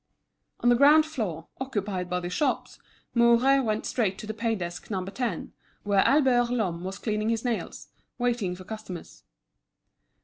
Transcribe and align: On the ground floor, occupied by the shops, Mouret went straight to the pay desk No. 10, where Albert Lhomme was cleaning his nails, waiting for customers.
On 0.61 0.69
the 0.69 0.75
ground 0.75 1.05
floor, 1.05 1.47
occupied 1.59 2.09
by 2.09 2.19
the 2.19 2.27
shops, 2.31 2.79
Mouret 3.13 3.59
went 3.63 3.85
straight 3.85 4.17
to 4.17 4.25
the 4.25 4.33
pay 4.33 4.55
desk 4.55 4.89
No. 4.89 5.05
10, 5.05 5.53
where 5.83 5.99
Albert 5.99 6.49
Lhomme 6.49 6.83
was 6.83 6.97
cleaning 6.97 7.29
his 7.29 7.45
nails, 7.45 7.89
waiting 8.17 8.55
for 8.55 8.63
customers. 8.63 9.21